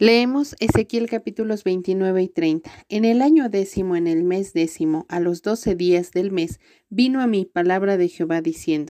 [0.00, 2.68] Leemos Ezequiel capítulos 29 y 30.
[2.88, 7.20] En el año décimo, en el mes décimo, a los doce días del mes, vino
[7.20, 8.88] a mí palabra de Jehová diciendo,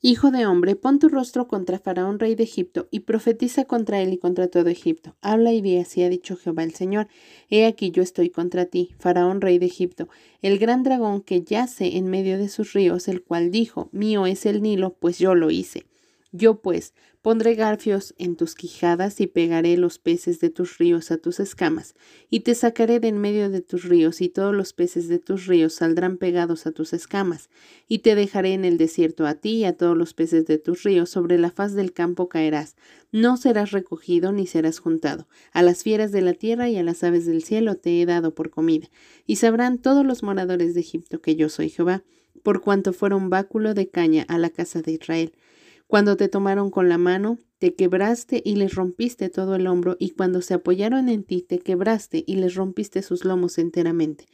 [0.00, 4.14] Hijo de hombre, pon tu rostro contra Faraón, rey de Egipto, y profetiza contra él
[4.14, 5.18] y contra todo Egipto.
[5.20, 7.08] Habla y di así ha dicho Jehová el Señor.
[7.50, 10.08] He aquí yo estoy contra ti, Faraón, rey de Egipto,
[10.40, 14.46] el gran dragón que yace en medio de sus ríos, el cual dijo, Mío es
[14.46, 15.84] el Nilo, pues yo lo hice.
[16.32, 21.18] Yo pues pondré garfios en tus quijadas y pegaré los peces de tus ríos a
[21.18, 21.94] tus escamas,
[22.30, 25.46] y te sacaré de en medio de tus ríos, y todos los peces de tus
[25.46, 27.50] ríos saldrán pegados a tus escamas,
[27.88, 30.84] y te dejaré en el desierto a ti y a todos los peces de tus
[30.84, 32.76] ríos, sobre la faz del campo caerás,
[33.10, 35.26] no serás recogido ni serás juntado.
[35.52, 38.34] A las fieras de la tierra y a las aves del cielo te he dado
[38.34, 38.88] por comida,
[39.26, 42.04] y sabrán todos los moradores de Egipto que yo soy Jehová,
[42.42, 45.32] por cuanto fueron báculo de caña a la casa de Israel
[45.88, 50.10] cuando te tomaron con la mano, te quebraste y les rompiste todo el hombro, y
[50.10, 54.26] cuando se apoyaron en ti, te quebraste y les rompiste sus lomos enteramente.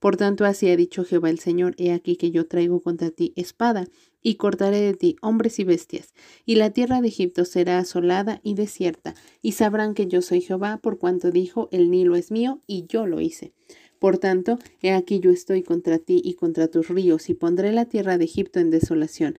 [0.00, 3.34] Por tanto, así ha dicho Jehová el Señor, he aquí que yo traigo contra ti
[3.36, 3.86] espada,
[4.22, 6.14] y cortaré de ti hombres y bestias,
[6.46, 10.78] y la tierra de Egipto será asolada y desierta, y sabrán que yo soy Jehová,
[10.82, 13.52] por cuanto dijo, el Nilo es mío, y yo lo hice.
[13.98, 17.84] Por tanto, he aquí yo estoy contra ti y contra tus ríos, y pondré la
[17.84, 19.36] tierra de Egipto en desolación,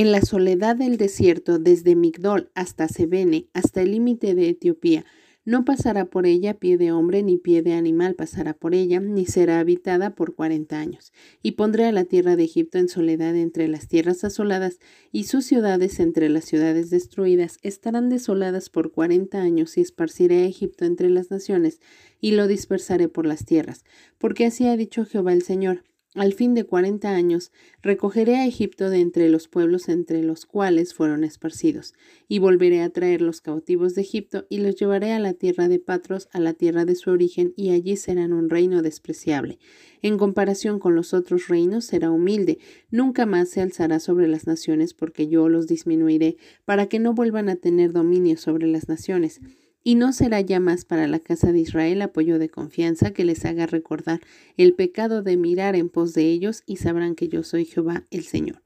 [0.00, 5.04] en la soledad del desierto, desde Migdol hasta Sebene, hasta el límite de Etiopía,
[5.44, 9.26] no pasará por ella pie de hombre ni pie de animal pasará por ella, ni
[9.26, 11.12] será habitada por cuarenta años.
[11.42, 14.78] Y pondré a la tierra de Egipto en soledad entre las tierras asoladas,
[15.12, 20.46] y sus ciudades entre las ciudades destruidas estarán desoladas por cuarenta años, y esparciré a
[20.46, 21.78] Egipto entre las naciones,
[22.22, 23.84] y lo dispersaré por las tierras.
[24.16, 28.90] Porque así ha dicho Jehová el Señor, al fin de cuarenta años, recogeré a Egipto
[28.90, 31.94] de entre los pueblos entre los cuales fueron esparcidos,
[32.26, 35.78] y volveré a traer los cautivos de Egipto, y los llevaré a la tierra de
[35.78, 39.60] Patros, a la tierra de su origen, y allí serán un reino despreciable.
[40.02, 42.58] En comparación con los otros reinos será humilde,
[42.90, 47.48] nunca más se alzará sobre las naciones, porque yo los disminuiré, para que no vuelvan
[47.48, 49.40] a tener dominio sobre las naciones
[49.82, 53.44] y no será ya más para la casa de Israel apoyo de confianza que les
[53.44, 54.20] haga recordar
[54.56, 58.24] el pecado de mirar en pos de ellos y sabrán que yo soy Jehová el
[58.24, 58.62] Señor.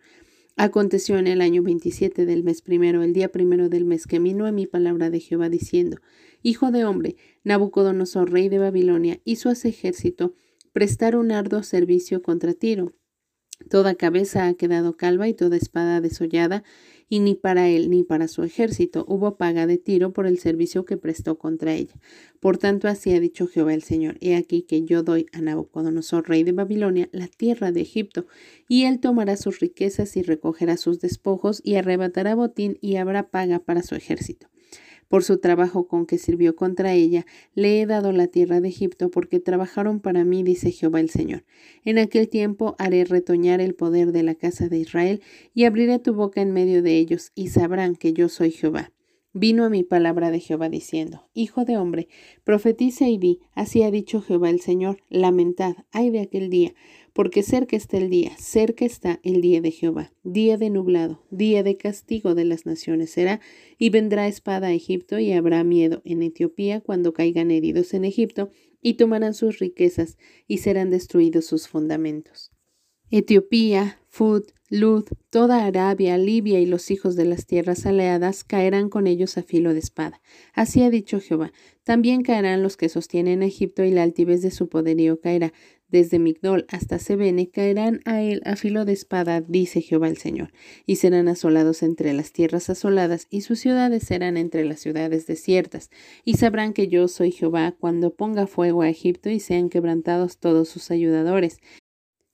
[0.57, 4.47] Aconteció en el año 27 del mes primero, el día primero del mes, que vino
[4.47, 5.99] a mi palabra de Jehová diciendo,
[6.43, 10.35] Hijo de hombre, Nabucodonosor, rey de Babilonia, hizo a su ejército
[10.73, 12.93] prestar un arduo servicio contra Tiro.
[13.69, 16.63] Toda cabeza ha quedado calva y toda espada desollada,
[17.09, 20.85] y ni para él ni para su ejército hubo paga de tiro por el servicio
[20.85, 21.95] que prestó contra ella.
[22.41, 26.29] Por tanto, así ha dicho Jehová el Señor, he aquí que yo doy a Nabucodonosor,
[26.29, 28.27] rey de Babilonia, la tierra de Egipto,
[28.69, 33.59] y él tomará sus riquezas y recogerá sus despojos, y arrebatará botín, y habrá paga
[33.59, 34.54] para su ejército.
[35.09, 39.11] Por su trabajo con que sirvió contra ella, le he dado la tierra de Egipto,
[39.11, 41.45] porque trabajaron para mí, dice Jehová el Señor.
[41.85, 45.23] En aquel tiempo haré retoñar el poder de la casa de Israel,
[45.55, 48.93] y abriré tu boca en medio de ellos, y sabrán que yo soy Jehová.
[49.37, 52.07] Vino a mi palabra de Jehová diciendo, Hijo de hombre,
[52.45, 56.73] profetiza y di, así ha dicho Jehová el Señor, lamentad, ay de aquel día,
[57.15, 61.63] porque cerca está el día, cerca está el día de Jehová, día de nublado, día
[61.63, 63.41] de castigo de las naciones será,
[63.79, 68.51] y vendrá espada a Egipto, y habrá miedo en Etiopía cuando caigan heridos en Egipto,
[68.83, 72.51] y tomarán sus riquezas, y serán destruidos sus fundamentos.
[73.11, 79.07] Etiopía, Fud, Lud, toda Arabia, Libia y los hijos de las tierras aleadas caerán con
[79.07, 80.21] ellos a filo de espada.
[80.53, 81.53] Así ha dicho Jehová.
[81.85, 85.53] También caerán los que sostienen a Egipto y la altivez de su poderío caerá
[85.95, 90.51] desde Migdol hasta Sebene, caerán a él a filo de espada, dice Jehová el Señor,
[90.87, 95.91] y serán asolados entre las tierras asoladas, y sus ciudades serán entre las ciudades desiertas,
[96.25, 100.69] y sabrán que yo soy Jehová cuando ponga fuego a Egipto y sean quebrantados todos
[100.69, 101.61] sus ayudadores,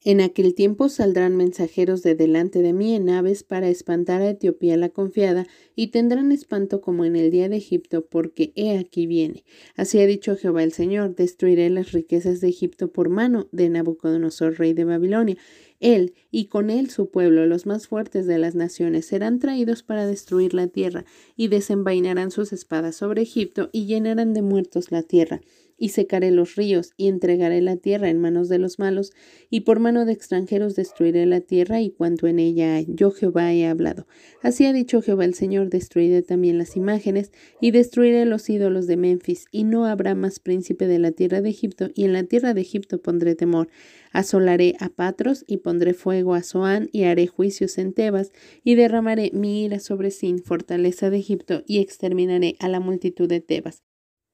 [0.02, 4.76] en aquel tiempo saldrán mensajeros de delante de mí en naves para espantar a Etiopía
[4.76, 5.46] la confiada,
[5.76, 9.44] y tendrán espanto como en el día de Egipto, porque he aquí viene.
[9.76, 14.58] Así ha dicho Jehová el Señor, destruiré las riquezas de Egipto por mano de Nabucodonosor,
[14.58, 15.36] rey de Babilonia.
[15.80, 20.06] Él y con él su pueblo, los más fuertes de las naciones, serán traídos para
[20.06, 21.04] destruir la tierra,
[21.36, 25.40] y desenvainarán sus espadas sobre Egipto, y llenarán de muertos la tierra
[25.80, 29.12] y secaré los ríos, y entregaré la tierra en manos de los malos,
[29.48, 32.86] y por mano de extranjeros destruiré la tierra y cuanto en ella hay.
[32.86, 34.06] Yo Jehová he hablado.
[34.42, 37.32] Así ha dicho Jehová el Señor, destruiré también las imágenes,
[37.62, 41.48] y destruiré los ídolos de Memphis, y no habrá más príncipe de la tierra de
[41.48, 43.68] Egipto, y en la tierra de Egipto pondré temor.
[44.12, 48.32] Asolaré a Patros, y pondré fuego a Zoán, y haré juicios en Tebas,
[48.64, 53.40] y derramaré mi ira sobre Sin, fortaleza de Egipto, y exterminaré a la multitud de
[53.40, 53.82] Tebas.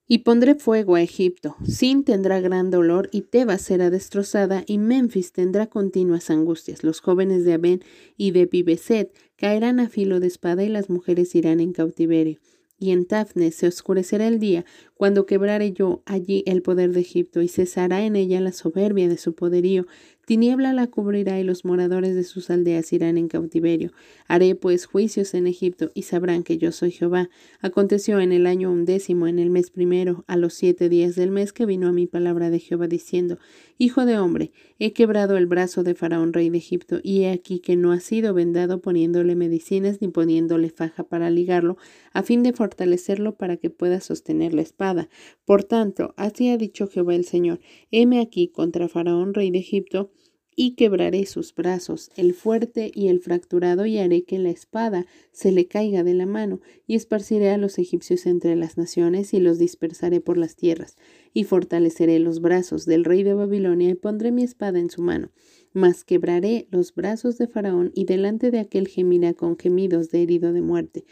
[0.09, 5.33] Y pondré fuego a Egipto, Sin tendrá gran dolor, y Tebas será destrozada, y Memphis
[5.33, 6.85] tendrá continuas angustias.
[6.85, 7.85] Los jóvenes de Abén
[8.17, 12.41] y de Pibeset caerán a filo de espada, y las mujeres irán en cautiverio
[12.79, 14.65] y en Tafne se oscurecerá el día,
[14.95, 19.17] cuando quebrare yo allí el poder de Egipto, y cesará en ella la soberbia de
[19.17, 19.87] su poderío,
[20.27, 23.93] Tiniebla la cubrirá y los moradores de sus aldeas irán en cautiverio.
[24.27, 27.31] Haré pues juicios en Egipto y sabrán que yo soy Jehová.
[27.61, 31.53] Aconteció en el año undécimo, en el mes primero, a los siete días del mes,
[31.53, 33.39] que vino a mi palabra de Jehová diciendo,
[33.79, 37.61] Hijo de hombre, he quebrado el brazo de Faraón, rey de Egipto, y he aquí
[37.61, 41.77] que no ha sido vendado poniéndole medicinas ni poniéndole faja para ligarlo,
[42.15, 45.11] a fin de fortalecerlo para que pueda sostener la espada.
[45.45, 50.11] Por tanto, así ha dicho Jehová el Señor, heme aquí contra Faraón, rey de Egipto,
[50.57, 55.53] y quebraré sus brazos, el fuerte y el fracturado, y haré que la espada se
[55.53, 59.59] le caiga de la mano, y esparciré a los egipcios entre las naciones, y los
[59.59, 60.97] dispersaré por las tierras,
[61.35, 65.31] y fortaleceré los brazos del rey de Babilonia, y pondré mi espada en su mano.
[65.75, 70.55] Mas quebraré los brazos de Faraón, y delante de aquel gemirá con gemidos de herido
[70.55, 71.05] de muerte.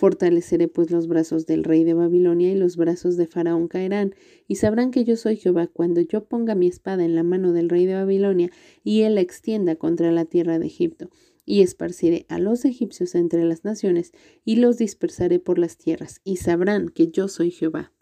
[0.00, 4.14] Fortaleceré pues los brazos del rey de Babilonia y los brazos de Faraón caerán,
[4.48, 7.68] y sabrán que yo soy Jehová cuando yo ponga mi espada en la mano del
[7.68, 8.48] rey de Babilonia
[8.82, 11.10] y él la extienda contra la tierra de Egipto.
[11.44, 14.12] Y esparciré a los egipcios entre las naciones
[14.42, 17.92] y los dispersaré por las tierras, y sabrán que yo soy Jehová.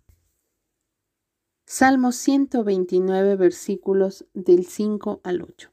[1.66, 5.72] Salmo 129 versículos del 5 al 8.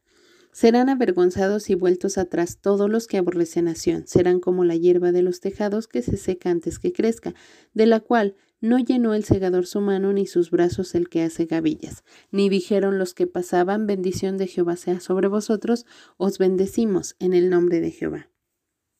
[0.56, 5.22] Serán avergonzados y vueltos atrás todos los que aborrecen nación, serán como la hierba de
[5.22, 7.34] los tejados que se seca antes que crezca,
[7.74, 11.44] de la cual no llenó el segador su mano ni sus brazos el que hace
[11.44, 15.86] gavillas, ni dijeron los que pasaban, bendición de Jehová sea sobre vosotros,
[16.16, 18.30] os bendecimos en el nombre de Jehová.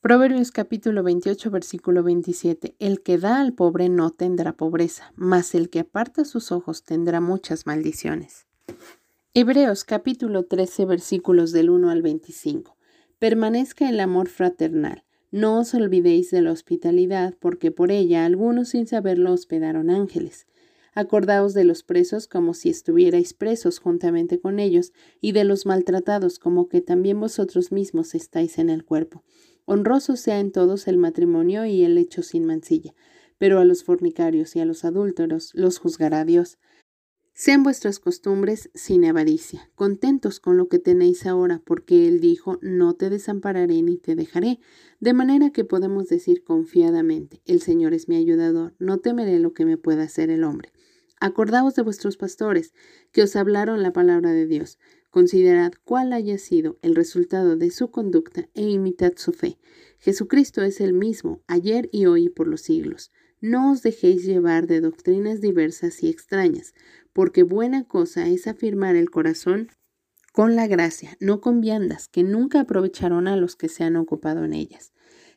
[0.02, 2.76] Proverbios capítulo 28 versículo 27.
[2.78, 7.22] El que da al pobre no tendrá pobreza, mas el que aparta sus ojos tendrá
[7.22, 8.45] muchas maldiciones.
[9.38, 12.74] Hebreos capítulo 13 versículos del 1 al 25.
[13.18, 15.04] Permanezca el amor fraternal.
[15.30, 20.46] No os olvidéis de la hospitalidad, porque por ella algunos sin saberlo hospedaron ángeles.
[20.94, 26.38] Acordaos de los presos como si estuvierais presos juntamente con ellos, y de los maltratados
[26.38, 29.22] como que también vosotros mismos estáis en el cuerpo.
[29.66, 32.94] Honroso sea en todos el matrimonio y el hecho sin mancilla,
[33.36, 36.56] pero a los fornicarios y a los adúlteros los juzgará Dios.
[37.38, 42.94] Sean vuestras costumbres sin avaricia, contentos con lo que tenéis ahora, porque Él dijo, no
[42.94, 44.58] te desampararé ni te dejaré,
[45.00, 49.66] de manera que podemos decir confiadamente, el Señor es mi ayudador, no temeré lo que
[49.66, 50.72] me pueda hacer el hombre.
[51.20, 52.72] Acordaos de vuestros pastores,
[53.12, 54.78] que os hablaron la palabra de Dios.
[55.10, 59.58] Considerad cuál haya sido el resultado de su conducta e imitad su fe.
[59.98, 63.12] Jesucristo es el mismo, ayer y hoy por los siglos.
[63.42, 66.72] No os dejéis llevar de doctrinas diversas y extrañas,
[67.16, 69.70] porque buena cosa es afirmar el corazón
[70.34, 74.44] con la gracia, no con viandas, que nunca aprovecharon a los que se han ocupado
[74.44, 74.92] en ellas.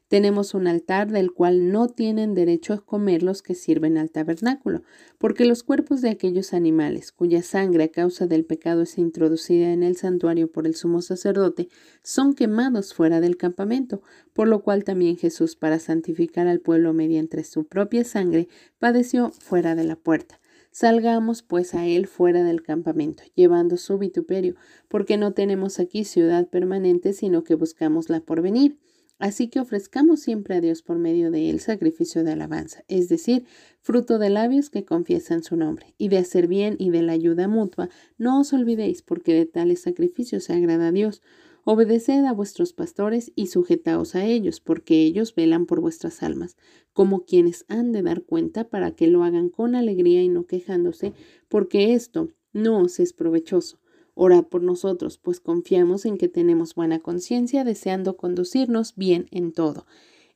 [0.10, 4.84] Tenemos un altar del cual no tienen derecho a comer los que sirven al tabernáculo,
[5.18, 9.82] porque los cuerpos de aquellos animales, cuya sangre a causa del pecado es introducida en
[9.82, 11.70] el santuario por el sumo sacerdote,
[12.04, 14.02] son quemados fuera del campamento,
[14.34, 18.50] por lo cual también Jesús, para santificar al pueblo mediante su propia sangre,
[18.80, 20.42] padeció fuera de la puerta.
[20.72, 24.56] Salgamos pues a él fuera del campamento, llevando su vituperio,
[24.88, 28.78] porque no tenemos aquí ciudad permanente, sino que buscamos la porvenir.
[29.20, 33.46] Así que ofrezcamos siempre a Dios por medio de él sacrificio de alabanza, es decir,
[33.82, 37.50] fruto de labios que confiesan su nombre, y de hacer bien y de la ayuda
[37.50, 41.22] mutua, no os olvidéis, porque de tales sacrificios se agrada a Dios.
[41.66, 46.58] Obedeced a vuestros pastores y sujetaos a ellos, porque ellos velan por vuestras almas,
[46.94, 51.14] como quienes han de dar cuenta para que lo hagan con alegría y no quejándose,
[51.48, 53.80] porque esto no os es provechoso.
[54.16, 59.86] Orad por nosotros, pues confiamos en que tenemos buena conciencia, deseando conducirnos bien en todo.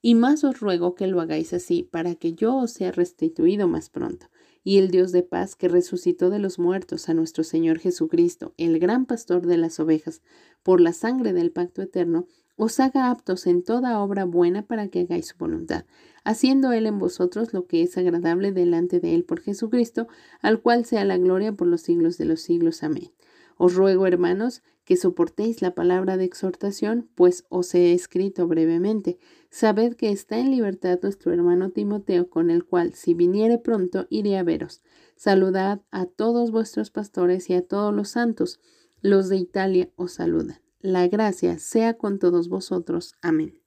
[0.02, 3.90] Y más os ruego que lo hagáis así, para que yo os sea restituido más
[3.90, 4.28] pronto
[4.64, 8.80] y el Dios de paz que resucitó de los muertos a nuestro Señor Jesucristo, el
[8.80, 10.22] gran pastor de las ovejas,
[10.64, 15.02] por la sangre del pacto eterno, os haga aptos en toda obra buena para que
[15.02, 15.86] hagáis su voluntad,
[16.24, 20.08] haciendo Él en vosotros lo que es agradable delante de Él por Jesucristo,
[20.42, 22.84] al cual sea la gloria por los siglos de los siglos.
[22.84, 23.12] Amén.
[23.58, 29.18] Os ruego, hermanos, que soportéis la palabra de exhortación, pues os he escrito brevemente.
[29.50, 34.38] Sabed que está en libertad nuestro hermano Timoteo, con el cual, si viniere pronto, iré
[34.38, 34.82] a veros.
[35.16, 38.60] Saludad a todos vuestros pastores y a todos los santos.
[39.04, 40.62] Los de Italia os saludan.
[40.80, 43.16] La gracia sea con todos vosotros.
[43.22, 43.62] Amén.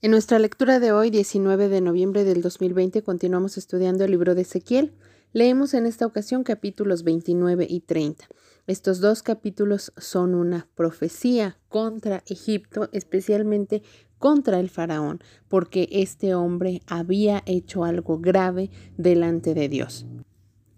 [0.00, 4.40] En nuestra lectura de hoy, 19 de noviembre del 2020, continuamos estudiando el libro de
[4.40, 4.94] Ezequiel.
[5.34, 8.24] Leemos en esta ocasión capítulos 29 y 30.
[8.66, 13.82] Estos dos capítulos son una profecía contra Egipto, especialmente
[14.16, 20.06] contra el faraón, porque este hombre había hecho algo grave delante de Dios.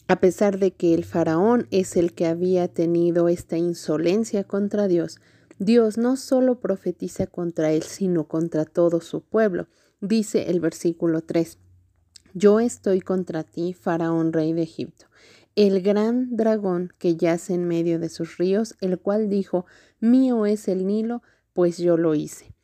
[0.06, 5.18] A pesar de que el faraón es el que había tenido esta insolencia contra Dios,
[5.58, 9.66] Dios no solo profetiza contra él, sino contra todo su pueblo.
[10.02, 11.58] Dice el versículo 3,
[12.34, 15.06] Yo estoy contra ti, faraón rey de Egipto,
[15.56, 19.64] el gran dragón que yace en medio de sus ríos, el cual dijo,
[20.00, 21.22] Mío es el Nilo,
[21.54, 22.54] pues yo lo hice.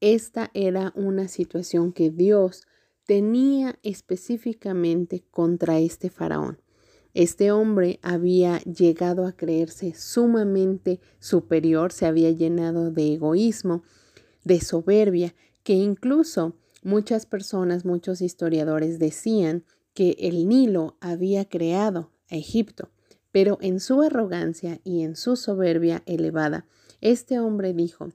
[0.00, 2.66] Esta era una situación que Dios
[3.04, 6.58] tenía específicamente contra este faraón.
[7.16, 13.84] Este hombre había llegado a creerse sumamente superior, se había llenado de egoísmo,
[14.44, 22.36] de soberbia, que incluso muchas personas, muchos historiadores decían que el Nilo había creado a
[22.36, 22.90] Egipto.
[23.32, 26.66] Pero en su arrogancia y en su soberbia elevada,
[27.00, 28.10] este hombre dijo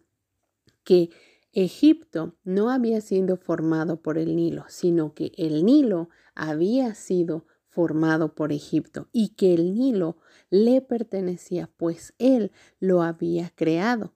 [0.83, 1.09] que
[1.53, 8.35] Egipto no había sido formado por el Nilo, sino que el Nilo había sido formado
[8.35, 10.17] por Egipto y que el Nilo
[10.49, 14.13] le pertenecía, pues él lo había creado.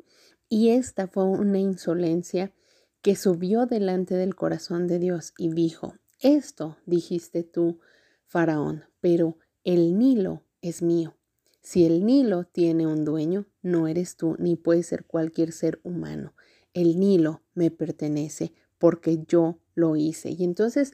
[0.50, 2.54] Y esta fue una insolencia
[3.02, 7.80] que subió delante del corazón de Dios y dijo, esto dijiste tú,
[8.26, 11.16] Faraón, pero el Nilo es mío.
[11.62, 16.36] Si el Nilo tiene un dueño, no eres tú ni puede ser cualquier ser humano.
[16.74, 20.32] El Nilo me pertenece porque yo lo hice.
[20.32, 20.94] Y entonces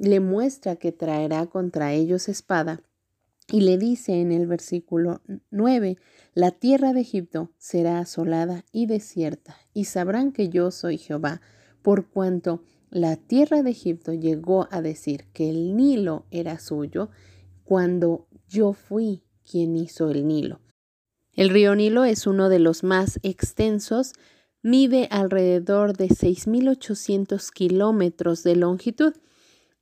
[0.00, 2.82] le muestra que traerá contra ellos espada
[3.52, 5.98] y le dice en el versículo 9,
[6.34, 11.42] la tierra de Egipto será asolada y desierta, y sabrán que yo soy Jehová,
[11.82, 17.10] por cuanto la tierra de Egipto llegó a decir que el Nilo era suyo,
[17.64, 20.60] cuando yo fui quien hizo el Nilo.
[21.34, 24.12] El río Nilo es uno de los más extensos,
[24.62, 29.12] mide alrededor de 6.800 kilómetros de longitud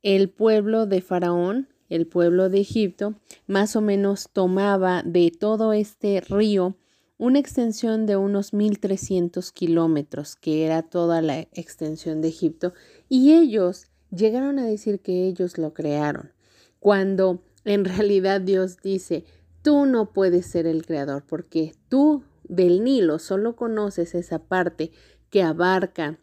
[0.03, 3.15] el pueblo de Faraón, el pueblo de Egipto,
[3.47, 6.77] más o menos tomaba de todo este río
[7.17, 12.73] una extensión de unos 1.300 kilómetros, que era toda la extensión de Egipto,
[13.09, 16.31] y ellos llegaron a decir que ellos lo crearon,
[16.79, 19.25] cuando en realidad Dios dice,
[19.61, 24.91] tú no puedes ser el creador, porque tú del Nilo solo conoces esa parte
[25.29, 26.19] que abarca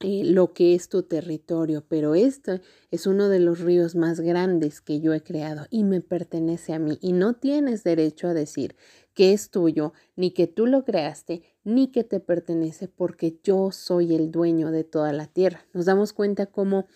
[0.00, 2.60] eh, lo que es tu territorio, pero este
[2.92, 6.78] es uno de los ríos más grandes que yo he creado y me pertenece a
[6.78, 8.76] mí y no tienes derecho a decir
[9.12, 14.14] que es tuyo, ni que tú lo creaste, ni que te pertenece, porque yo soy
[14.14, 15.66] el dueño de toda la tierra.
[15.72, 16.86] Nos damos cuenta cómo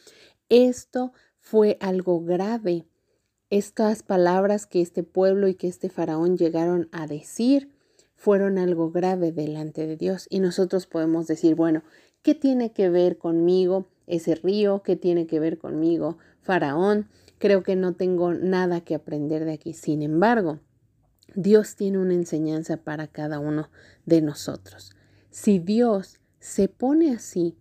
[0.48, 2.86] esto fue algo grave.
[3.50, 7.72] Estas palabras que este pueblo y que este faraón llegaron a decir
[8.14, 11.82] fueron algo grave delante de Dios y nosotros podemos decir, bueno,
[12.22, 14.82] ¿Qué tiene que ver conmigo ese río?
[14.84, 17.08] ¿Qué tiene que ver conmigo Faraón?
[17.38, 19.72] Creo que no tengo nada que aprender de aquí.
[19.72, 20.60] Sin embargo,
[21.34, 23.70] Dios tiene una enseñanza para cada uno
[24.06, 24.92] de nosotros.
[25.30, 27.56] Si Dios se pone así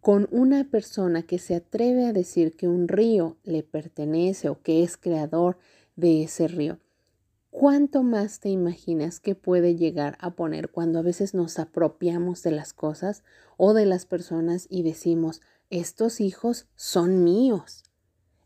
[0.00, 4.82] con una persona que se atreve a decir que un río le pertenece o que
[4.82, 5.58] es creador
[5.96, 6.78] de ese río,
[7.58, 12.52] ¿Cuánto más te imaginas que puede llegar a poner cuando a veces nos apropiamos de
[12.52, 13.24] las cosas
[13.56, 17.82] o de las personas y decimos, estos hijos son míos,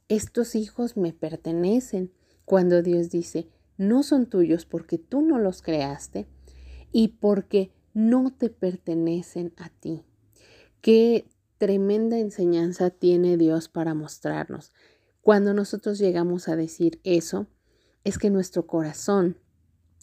[0.08, 2.10] estos hijos me pertenecen,
[2.46, 6.26] cuando Dios dice, no son tuyos porque tú no los creaste
[6.90, 10.06] y porque no te pertenecen a ti.
[10.80, 11.28] Qué
[11.58, 14.72] tremenda enseñanza tiene Dios para mostrarnos.
[15.20, 17.46] Cuando nosotros llegamos a decir eso,
[18.04, 19.36] es que nuestro corazón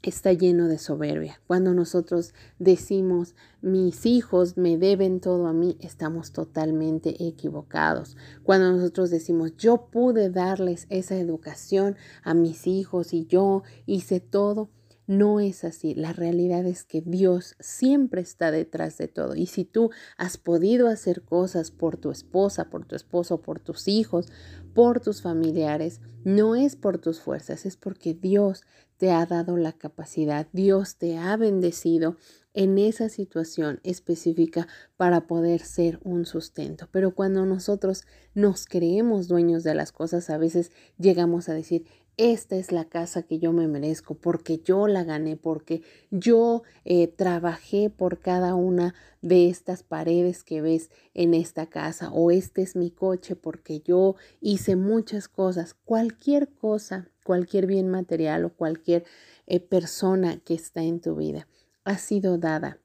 [0.02, 1.42] está lleno de soberbia.
[1.46, 8.16] Cuando nosotros decimos, mis hijos me deben todo a mí, estamos totalmente equivocados.
[8.44, 14.70] Cuando nosotros decimos, yo pude darles esa educación a mis hijos y yo hice todo,
[15.10, 15.96] no es así.
[15.96, 19.36] La realidad es que Dios siempre está detrás de todo.
[19.36, 23.88] Y si tú has podido hacer cosas por tu esposa, por tu esposo, por tus
[23.88, 24.28] hijos,
[24.76, 28.62] por tus familiares, no es por tus fuerzas, es porque Dios
[28.98, 32.18] te ha dado la capacidad, Dios te ha bendecido
[32.54, 36.88] en esa situación específica para poder ser un sustento.
[36.92, 38.04] Pero cuando nosotros
[38.36, 41.86] nos creemos dueños de las cosas, a veces llegamos a decir,
[42.20, 47.08] esta es la casa que yo me merezco porque yo la gané, porque yo eh,
[47.08, 52.76] trabajé por cada una de estas paredes que ves en esta casa o este es
[52.76, 59.06] mi coche porque yo hice muchas cosas, cualquier cosa cualquier bien material o cualquier
[59.46, 61.48] eh, persona que está en tu vida
[61.84, 62.80] ha sido dada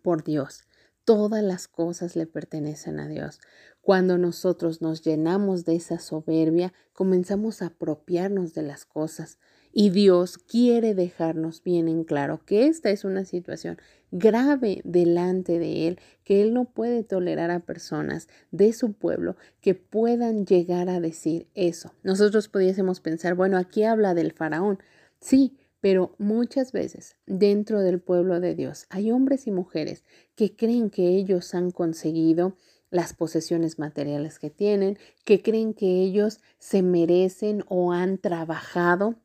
[0.00, 0.62] por Dios.
[1.04, 3.40] Todas las cosas le pertenecen a Dios.
[3.84, 9.36] Cuando nosotros nos llenamos de esa soberbia, comenzamos a apropiarnos de las cosas.
[9.74, 13.76] Y Dios quiere dejarnos bien en claro que esta es una situación
[14.10, 19.74] grave delante de Él, que Él no puede tolerar a personas de su pueblo que
[19.74, 21.92] puedan llegar a decir eso.
[22.02, 24.78] Nosotros pudiésemos pensar, bueno, aquí habla del faraón.
[25.20, 30.04] Sí, pero muchas veces dentro del pueblo de Dios hay hombres y mujeres
[30.36, 32.56] que creen que ellos han conseguido
[32.94, 39.16] las posesiones materiales que tienen, que creen que ellos se merecen o han trabajado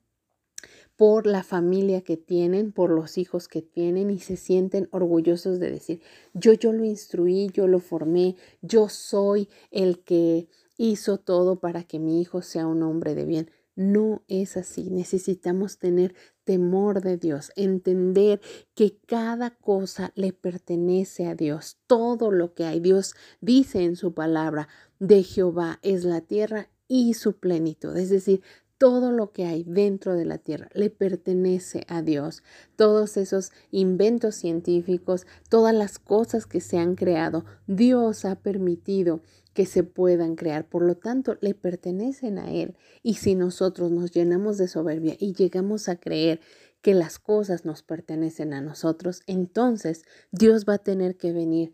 [0.95, 5.69] por la familia que tienen, por los hijos que tienen y se sienten orgullosos de
[5.69, 6.01] decir,
[6.33, 10.47] yo yo lo instruí, yo lo formé, yo soy el que
[10.77, 13.51] hizo todo para que mi hijo sea un hombre de bien.
[13.79, 14.89] No es así.
[14.89, 18.41] Necesitamos tener temor de Dios, entender
[18.75, 21.77] que cada cosa le pertenece a Dios.
[21.88, 24.67] Todo lo que hay, Dios dice en su palabra,
[25.00, 27.95] de Jehová es la tierra y su plenitud.
[27.95, 28.41] Es decir,
[28.79, 32.43] todo lo que hay dentro de la Tierra le pertenece a Dios.
[32.77, 39.21] Todos esos inventos científicos, todas las cosas que se han creado, Dios ha permitido
[39.53, 40.67] que se puedan crear.
[40.67, 42.77] Por lo tanto, le pertenecen a Él.
[43.03, 46.39] Y si nosotros nos llenamos de soberbia y llegamos a creer
[46.81, 51.74] que las cosas nos pertenecen a nosotros, entonces Dios va a tener que venir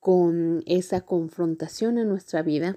[0.00, 2.76] con esa confrontación a nuestra vida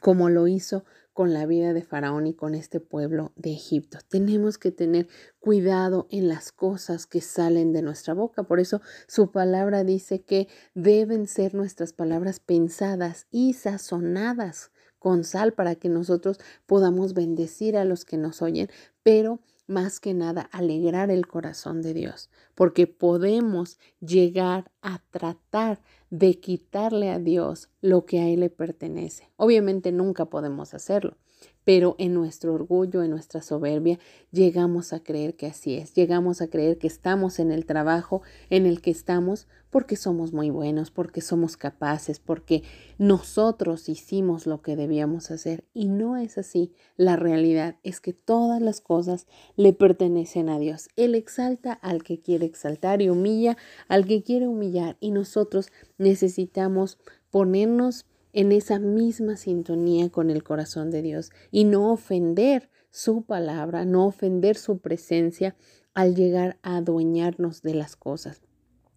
[0.00, 0.84] como lo hizo
[1.14, 3.98] con la vida de Faraón y con este pueblo de Egipto.
[4.08, 5.06] Tenemos que tener
[5.38, 8.42] cuidado en las cosas que salen de nuestra boca.
[8.42, 15.52] Por eso su palabra dice que deben ser nuestras palabras pensadas y sazonadas con sal
[15.52, 18.68] para que nosotros podamos bendecir a los que nos oyen,
[19.02, 25.80] pero más que nada alegrar el corazón de Dios, porque podemos llegar a tratar
[26.18, 29.32] de quitarle a Dios lo que a Él le pertenece.
[29.34, 31.16] Obviamente nunca podemos hacerlo,
[31.64, 33.98] pero en nuestro orgullo, en nuestra soberbia,
[34.30, 38.66] llegamos a creer que así es, llegamos a creer que estamos en el trabajo en
[38.66, 42.62] el que estamos porque somos muy buenos, porque somos capaces, porque
[42.96, 46.70] nosotros hicimos lo que debíamos hacer y no es así.
[46.96, 50.88] La realidad es que todas las cosas le pertenecen a Dios.
[50.94, 53.56] Él exalta al que quiere exaltar y humilla
[53.88, 56.98] al que quiere humillar y nosotros necesitamos
[57.32, 63.84] ponernos en esa misma sintonía con el corazón de Dios y no ofender su palabra,
[63.84, 65.56] no ofender su presencia
[65.94, 68.42] al llegar a adueñarnos de las cosas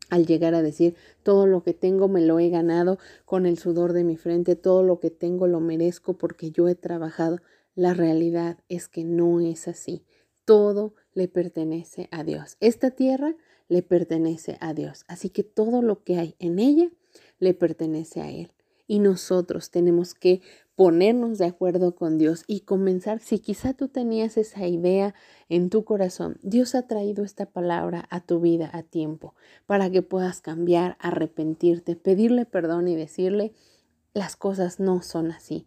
[0.10, 3.94] al llegar a decir todo lo que tengo me lo he ganado con el sudor
[3.94, 7.40] de mi frente, todo lo que tengo lo merezco porque yo he trabajado.
[7.76, 10.04] La realidad es que no es así.
[10.46, 12.58] Todo le pertenece a Dios.
[12.60, 13.36] Esta tierra
[13.68, 15.04] le pertenece a Dios.
[15.08, 16.90] Así que todo lo que hay en ella
[17.40, 18.52] le pertenece a Él
[18.88, 20.42] y nosotros tenemos que
[20.76, 25.16] ponernos de acuerdo con Dios y comenzar, si quizá tú tenías esa idea
[25.50, 29.34] en tu corazón, Dios ha traído esta palabra a tu vida a tiempo
[29.66, 33.54] para que puedas cambiar, arrepentirte, pedirle perdón y decirle,
[34.14, 35.66] las cosas no son así,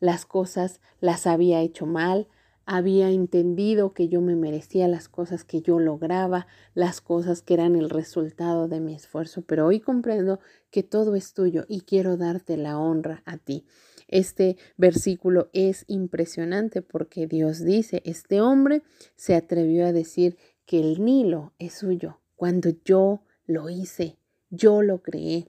[0.00, 2.28] las cosas las había hecho mal,
[2.66, 7.76] había entendido que yo me merecía las cosas que yo lograba, las cosas que eran
[7.76, 12.56] el resultado de mi esfuerzo, pero hoy comprendo que todo es tuyo y quiero darte
[12.56, 13.64] la honra a ti.
[14.08, 18.82] Este versículo es impresionante porque Dios dice, este hombre
[19.14, 24.18] se atrevió a decir que el Nilo es suyo cuando yo lo hice,
[24.50, 25.48] yo lo creé.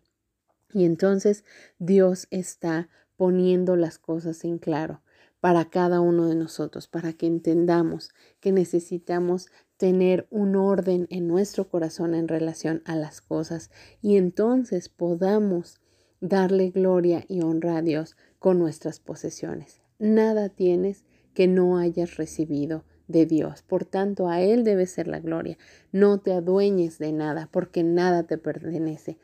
[0.72, 1.44] Y entonces
[1.80, 5.02] Dios está poniendo las cosas en claro
[5.48, 8.10] para cada uno de nosotros, para que entendamos
[8.42, 14.90] que necesitamos tener un orden en nuestro corazón en relación a las cosas y entonces
[14.90, 15.80] podamos
[16.20, 19.80] darle gloria y honra a Dios con nuestras posesiones.
[20.00, 23.62] Nada tienes que no hayas recibido de Dios.
[23.62, 25.58] Por tanto, a Él debe ser la gloria.
[25.94, 29.18] No te adueñes de nada, porque nada te pertenece.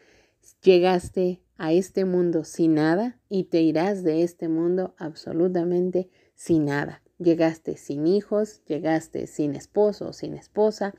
[0.62, 7.01] Llegaste a este mundo sin nada y te irás de este mundo absolutamente sin nada.
[7.17, 10.93] Llegaste sin hijos, llegaste sin esposo o sin esposa,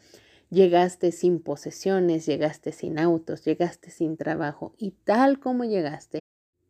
[0.50, 6.20] llegaste sin posesiones, llegaste sin autos, llegaste sin trabajo y tal como llegaste,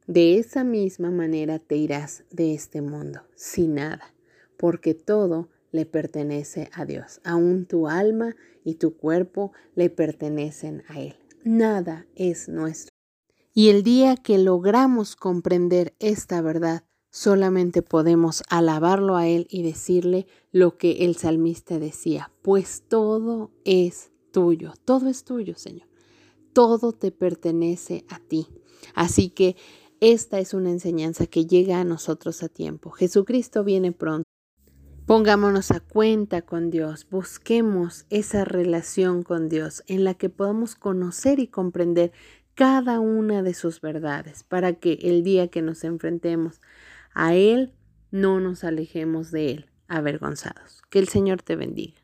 [0.06, 4.14] de esa misma manera te irás de este mundo, sin nada,
[4.58, 7.20] porque todo le pertenece a Dios.
[7.24, 11.16] Aún tu alma y tu cuerpo le pertenecen a Él.
[11.44, 12.88] Nada es nuestro.
[13.52, 20.26] Y el día que logramos comprender esta verdad, solamente podemos alabarlo a Él y decirle
[20.52, 25.86] lo que el salmista decía, pues todo es tuyo, todo es tuyo, Señor,
[26.54, 28.48] todo te pertenece a ti.
[28.94, 29.54] Así que
[30.00, 32.90] esta es una enseñanza que llega a nosotros a tiempo.
[32.90, 34.24] Jesucristo viene pronto.
[35.06, 41.40] Pongámonos a cuenta con Dios, busquemos esa relación con Dios en la que podamos conocer
[41.40, 42.10] y comprender
[42.54, 46.62] cada una de sus verdades para que el día que nos enfrentemos
[47.12, 47.74] a Él
[48.12, 50.80] no nos alejemos de Él avergonzados.
[50.88, 52.03] Que el Señor te bendiga.